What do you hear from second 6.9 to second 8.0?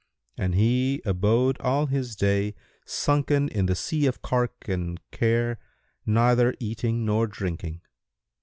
nor drinking.